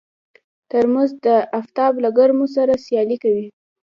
[0.69, 1.27] ترموز د
[1.59, 3.47] افتاب له ګرمو سره سیالي کوي.